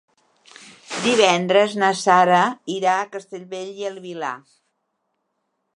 Divendres 1.07 1.75
na 1.83 1.91
Sara 1.99 2.41
irà 2.79 2.95
a 3.03 3.07
Castellbell 3.17 3.69
i 3.83 3.87
el 3.93 4.03
Vilar. 4.09 4.35